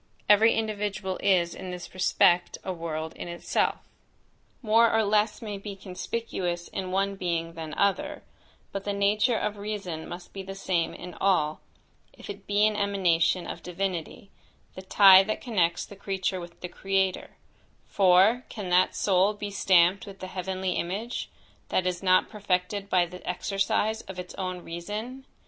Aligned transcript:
Every 0.27 0.55
individual 0.55 1.19
is 1.21 1.53
in 1.53 1.69
this 1.69 1.93
respect 1.93 2.57
a 2.63 2.73
world 2.73 3.13
in 3.13 3.27
itself. 3.27 3.87
More 4.63 4.91
or 4.91 5.03
less 5.03 5.43
may 5.43 5.59
be 5.59 5.75
conspicuous 5.75 6.69
in 6.69 6.89
one 6.89 7.15
being 7.15 7.53
than 7.53 7.75
other; 7.75 8.23
but 8.71 8.83
the 8.83 8.93
nature 8.93 9.37
of 9.37 9.57
reason 9.57 10.09
must 10.09 10.33
be 10.33 10.41
the 10.41 10.55
same 10.55 10.95
in 10.95 11.13
all, 11.21 11.61
if 12.13 12.31
it 12.31 12.47
be 12.47 12.65
an 12.65 12.75
emanation 12.75 13.45
of 13.45 13.61
divinity, 13.61 14.31
the 14.73 14.81
tie 14.81 15.21
that 15.21 15.39
connects 15.39 15.85
the 15.85 15.95
creature 15.95 16.39
with 16.39 16.61
the 16.61 16.67
Creator; 16.67 17.37
for, 17.85 18.43
can 18.49 18.69
that 18.69 18.95
soul 18.95 19.35
be 19.35 19.51
stamped 19.51 20.07
with 20.07 20.17
the 20.19 20.25
heavenly 20.25 20.71
image, 20.77 21.29
that 21.69 21.85
is 21.85 22.01
not 22.01 22.27
perfected 22.27 22.89
by 22.89 23.05
the 23.05 23.23
exercise 23.29 24.01
of 24.09 24.17
its 24.17 24.33
own 24.33 24.63
reason? 24.63 25.27